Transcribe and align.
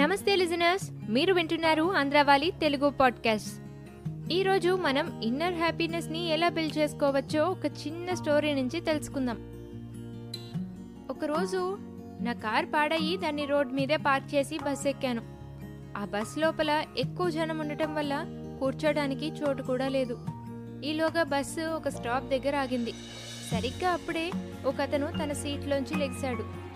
నమస్తే 0.00 0.36
లిజనర్స్. 0.36 0.90
మీరు 1.08 1.34
వింటున్నారు 1.34 1.92
ఆంధ్రావాలి 1.96 2.50
తెలుగు 2.50 2.90
పాడ్కాస్ట్. 2.90 3.62
ఈరోజు 4.32 4.76
మనం 4.76 5.20
ఇన్నర్ 5.24 5.54
హ్యాపీనెస్ని 5.54 6.28
ఎలా 6.28 6.48
బిల్డ్ 6.48 6.78
చేసుకోవచ్చో 6.78 7.44
ఒక 7.44 7.66
చిన్న 7.66 8.14
స్టోరీ 8.14 8.54
నుంచి 8.54 8.80
తెలుసుకుందాం. 8.80 9.36
ఒకరోజు 11.10 11.78
నా 12.20 12.32
కార్ 12.32 12.66
పాడయి 12.66 13.16
దాన్ని 13.16 13.44
రోడ్ 13.44 13.72
మీదే 13.72 13.96
పార్క్ 13.96 14.34
చేసి 14.34 14.58
బస్ 14.58 14.86
ఎక్కాను. 14.86 15.22
ఆ 15.98 16.04
బస్ 16.04 16.38
లోపల 16.38 16.84
ఎక్కువ 16.98 17.30
జనం 17.30 17.58
ఉండటం 17.58 17.94
వల్ల 17.94 18.26
కూర్చోడానికి 18.60 19.28
చోటు 19.28 19.62
కూడా 19.62 19.88
లేదు. 19.88 20.18
ఈలోగా 20.84 21.22
బస్సు 21.22 21.60
ఒక 21.60 21.88
స్టాప్ 21.88 22.28
దగ్గర 22.30 22.56
ఆగింది. 22.56 22.92
సరిగ్గా 23.50 23.90
అప్పుడే 23.90 24.30
ఒక 24.66 24.80
అతను 24.80 25.06
తన 25.06 25.32
సీట్లోంచి 25.32 25.94
లెగిశాడు. 25.94 26.69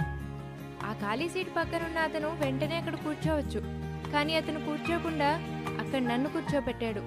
ఆ 0.84 0.92
ఖాళీ 1.02 1.28
సీట్ 1.28 1.50
పక్కనున్న 1.56 1.98
అతను 1.98 2.28
వెంటనే 2.42 2.76
అక్కడ 2.76 2.94
కూర్చోవచ్చు. 2.94 3.60
కానీ 4.12 4.34
అతను 4.36 4.60
కూర్చోకుండా 4.66 5.30
అక్కడ 5.80 6.00
నన్ను 6.02 6.28
కూర్చోబెట్టాడు 6.28 7.02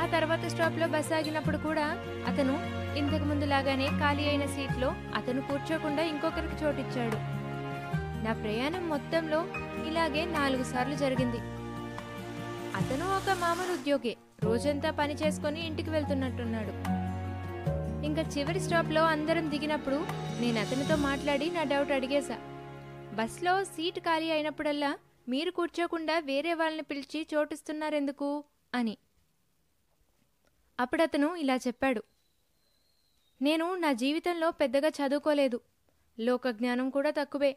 ఆ 0.00 0.06
తర్వాత 0.14 0.44
స్టాప్లో 0.52 0.86
బస్ 0.86 1.12
ఆగినప్పుడు 1.12 1.58
కూడా 1.58 1.84
అతను 2.30 2.54
ఇంతకు 3.00 3.24
ముందు 3.24 3.44
లాగానే 3.44 3.86
ఖాళీ 3.86 4.24
అయిన 4.28 4.44
సీట్లో 4.46 4.88
అతను 5.14 5.40
కూర్చోకుండా 5.40 6.02
ఇంకొకరికి 6.02 6.56
చోటిచ్చాడు. 6.64 7.18
నా 8.24 8.32
ప్రయాణం 8.32 8.88
మొత్తంలో 8.88 9.40
ఇలాగే 9.88 10.24
నాలుగు 10.24 10.64
సార్లు 10.64 10.94
జరిగింది. 10.94 11.40
అతను 12.80 13.06
ఒక 13.18 13.36
మామూలు 13.42 13.72
ఉద్యోగి 13.72 14.16
రోజంతా 14.44 14.90
పని 14.90 15.14
చేసుకొని 15.14 15.60
ఇంటికి 15.66 15.90
వెళ్తున్నట్టున్నాడు. 15.90 16.72
ఇంకా 18.06 18.22
చివరి 18.34 18.60
స్టాప్లో 18.60 19.02
అందరం 19.04 19.50
దిగినప్పుడు 19.50 19.98
నేను 20.40 20.58
అతనితో 20.60 20.96
మాట్లాడి 20.96 21.50
నా 21.50 21.62
డౌట్ 21.62 21.92
అడిగేశా. 21.92 22.36
బస్లో 23.16 23.64
సీటు 23.64 24.00
ఖాళీ 24.00 24.30
అయినప్పుడల్లా 24.30 24.98
మీరు 25.28 25.50
కూర్చోకుండా 25.50 26.18
వేరే 26.18 26.54
వాళ్ళని 26.54 26.82
పిలిచి 26.82 27.26
చోటిస్తున్నారెందుకు? 27.34 28.44
అని. 28.74 28.96
అప్పుడతను 30.80 31.34
ఇలా 31.34 31.56
చెప్పాడు. 31.56 32.02
నేను 33.42 33.76
నా 33.76 33.92
జీవితంలో 33.92 34.50
పెద్దగా 34.50 34.88
చదువుకోలేదు. 34.88 35.60
లోకజ్ఞానం 36.20 36.90
కూడా 36.90 37.10
తక్కువే. 37.10 37.56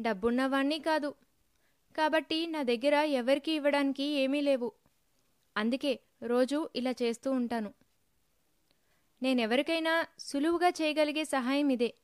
డబ్బున్నవాణ్ణి 0.00 0.78
కాదు. 0.78 1.14
కాబట్టి 1.96 2.46
నా 2.46 2.62
దగ్గర 2.62 2.94
ఎవరికీ 2.94 3.52
ఇవ్వడానికి 3.52 4.02
ఏమీ 4.02 4.40
లేవు. 4.40 4.72
అందుకే 5.56 6.00
రోజు 6.22 6.68
ఇలా 6.76 6.94
చేస్తూ 7.02 7.30
ఉంటాను. 7.32 7.74
నేనెవరికైనా 9.22 10.06
సులువుగా 10.18 10.68
చేయగలిగే 10.68 11.24
సహాయం 11.24 11.68
ఇదే. 11.68 11.94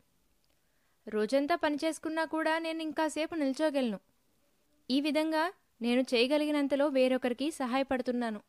రోజంతా 1.09 1.57
పనిచేసుకున్నా 1.57 2.25
కూడా 2.25 2.59
నేను 2.59 2.83
ఇంకాసేపు 2.83 3.35
నిల్చోగలను. 3.35 4.01
ఈ 4.91 5.01
విధంగా 5.01 5.53
నేను 5.83 6.01
చేయగలిగినంతలో 6.01 6.89
వేరొకరికి 6.89 7.51
సహాయపడుతున్నాను. 7.51 8.41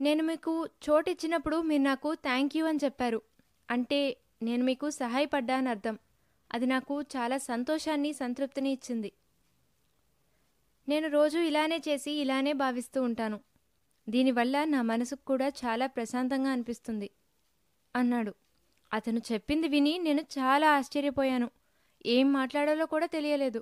నేను 0.00 0.22
మీకు 0.22 0.66
చోటిచ్చినప్పుడు 0.66 1.60
మీరు 1.60 1.82
నాకు 1.82 2.14
థ్యాంక్ 2.14 2.56
యూ 2.56 2.66
అని 2.66 2.78
చెప్పారు. 2.84 3.22
అంటే 3.70 4.16
నేను 4.42 4.64
మీకు 4.64 4.90
సహాయపడ్డా 4.90 5.70
అర్థం 5.70 5.98
అది 6.52 6.66
నాకు 6.66 7.02
చాలా 7.02 7.38
సంతోషాన్ని 7.38 8.12
సంతృప్తిని 8.12 8.72
ఇచ్చింది. 8.72 9.12
నేను 10.88 11.08
రోజు 11.08 11.38
ఇలానే 11.38 11.82
చేసి 11.88 12.12
ఇలానే 12.12 12.52
భావిస్తూ 12.52 13.02
ఉంటాను. 13.02 13.40
దీనివల్ల 14.08 14.64
నా 14.64 14.82
మనసుకు 14.82 15.24
కూడా 15.24 15.48
చాలా 15.48 15.86
ప్రశాంతంగా 15.86 16.50
అనిపిస్తుంది. 16.50 17.10
అన్నాడు. 17.96 18.34
అతను 18.94 19.20
చెప్పింది 19.32 19.68
విని 19.68 19.98
నేను 19.98 20.22
చాలా 20.38 20.70
ఆశ్చర్యపోయాను. 20.70 21.48
ఏం 22.06 22.32
మాట్లాడాలో 22.32 22.86
కూడా 22.86 23.06
తెలియలేదు. 23.06 23.60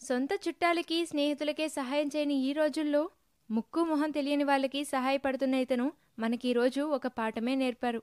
సొంత 0.00 0.32
చుట్టాలకి 0.48 1.06
స్నేహితులకే 1.06 1.68
సహాయం 1.68 2.08
చేయని 2.16 2.34
ఈ 2.34 2.52
రోజుల్లో 2.52 3.10
ముక్కు 3.50 3.80
మొహం 3.84 4.10
తెలియని 4.10 4.44
వాళ్ళకి 4.44 4.84
సహాయపడుతున్న 4.84 5.54
ఇతను 5.54 5.92
మనకి 6.18 6.48
ఈరోజు 6.48 6.80
ఒక 6.80 7.06
పాఠమే 7.06 7.54
నేర్పారు. 7.54 8.02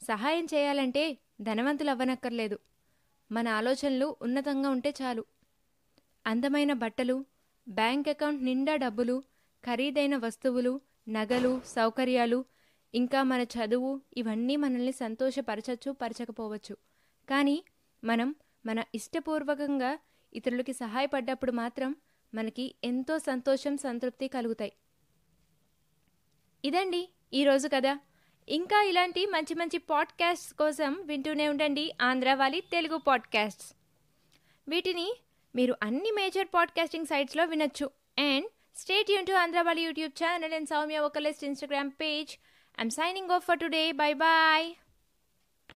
సహాయం 0.00 0.44
చేయాలంటే 0.44 1.02
ధనవంతులు 1.40 1.90
అవ్వనక్కర్లేదు 1.90 2.58
మన 3.30 3.48
ఆలోచనలు 3.48 4.16
ఉన్నతంగా 4.22 4.68
ఉంటే 4.70 4.94
చాలు. 5.02 5.24
అందమైన 6.26 6.72
బట్టలు 6.72 7.16
బ్యాంక్ 7.66 8.08
అకౌంట్ 8.08 8.44
నిండా 8.44 8.76
డబ్బులు 8.76 9.16
ఖరీదైన 9.64 10.16
వస్తువులు 10.16 10.80
నగలు 11.08 11.60
సౌకర్యాలు 11.66 12.38
ఇంకా 12.94 13.22
మన 13.22 13.40
చదువు 13.42 14.00
ఇవన్నీ 14.16 14.56
మనల్ని 14.56 14.92
సంతోషపరచచ్చు 14.92 15.90
పరచకపోవచ్చు. 15.90 16.76
కానీ 17.30 17.64
మనం 18.04 18.34
మన 18.66 18.84
ఇష్టపూర్వకంగా 18.94 19.98
ఇతరులకి 20.34 20.72
సహాయపడ్డప్పుడు 20.72 21.52
మాత్రం 21.52 21.96
మనకి 22.34 22.74
ఎంతో 22.84 23.18
సంతోషం 23.18 23.76
సంతృప్తి 23.76 24.28
కలుగుతాయి. 24.28 24.72
ఇదండి 26.64 27.08
ఈరోజు 27.34 27.68
కదా 27.68 27.98
ఇంకా 28.48 28.82
ఇలాంటి 28.82 29.26
మంచి 29.26 29.54
మంచి 29.54 29.78
పాడ్కాస్ట్స్ 29.78 30.54
కోసం 30.54 31.02
వింటూనే 31.06 31.48
ఉండండి 31.48 31.92
ఆంధ్రావాలి 32.02 32.60
తెలుగు 32.60 32.96
పాడ్కాస్ట్స్. 32.96 33.72
వీటిని 34.68 35.14
మీరు 35.54 35.74
అన్ని 35.82 36.10
మేజర్ 36.10 36.48
పాడ్కాస్టింగ్ 36.54 37.06
సైట్స్లో 37.06 37.44
వినొచ్చు. 37.44 37.90
And 38.18 38.46
stay 38.76 39.10
Yoon 39.10 39.26
to 39.26 39.32
Andhrawali 39.32 39.82
YouTube 39.82 40.22
channel 40.24 40.52
and 40.52 40.68
Soumya 40.68 40.98
ఒకలిస్ట్ 40.98 41.44
Instagram 41.44 41.90
page 41.90 42.38
I'm 42.80 42.90
signing 42.90 43.30
off 43.30 43.44
for 43.44 43.56
today. 43.56 43.92
Bye 43.92 44.14
bye. 44.14 44.74